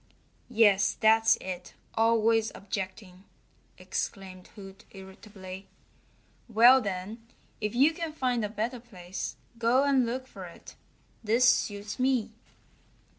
"Yes, 0.49 0.97
that's 0.99 1.35
it 1.39 1.75
always 1.93 2.51
objecting!" 2.55 3.25
exclaimed 3.77 4.47
Hoot 4.55 4.83
irritably. 4.89 5.67
"Well, 6.49 6.81
then, 6.81 7.27
if 7.59 7.75
you 7.75 7.93
can 7.93 8.11
find 8.11 8.43
a 8.43 8.49
better 8.49 8.79
place 8.79 9.35
go 9.59 9.83
and 9.83 10.03
look 10.07 10.25
for 10.25 10.45
it. 10.45 10.75
This 11.23 11.47
suits 11.47 11.99
me." 11.99 12.31